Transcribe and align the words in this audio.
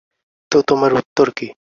তো 0.51 0.57
তোমার 0.61 0.91
উত্তর 0.93 1.27
কী? 1.37 1.47